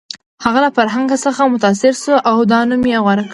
[0.43, 3.29] هغه له فرهنګ څخه متاثر شو او دا نوم یې غوره کړ